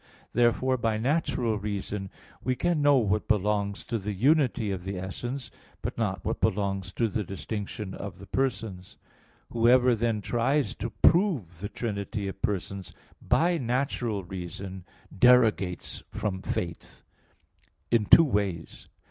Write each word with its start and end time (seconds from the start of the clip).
Therefore, 0.33 0.77
by 0.77 0.97
natural 0.97 1.59
reason 1.59 2.09
we 2.43 2.55
can 2.55 2.81
know 2.81 2.97
what 2.97 3.27
belongs 3.27 3.83
to 3.83 3.99
the 3.99 4.13
unity 4.13 4.71
of 4.71 4.83
the 4.83 4.97
essence, 4.97 5.51
but 5.83 5.95
not 5.95 6.25
what 6.25 6.41
belongs 6.41 6.91
to 6.93 7.07
the 7.07 7.23
distinction 7.23 7.93
of 7.93 8.17
the 8.17 8.25
persons. 8.25 8.97
Whoever, 9.51 9.93
then, 9.93 10.21
tries 10.21 10.73
to 10.77 10.89
prove 10.89 11.59
the 11.59 11.69
trinity 11.69 12.27
of 12.27 12.41
persons 12.41 12.93
by 13.21 13.59
natural 13.59 14.23
reason, 14.23 14.85
derogates 15.15 16.01
from 16.09 16.41
faith 16.41 17.03
in 17.91 18.05
two 18.07 18.23
ways. 18.25 18.87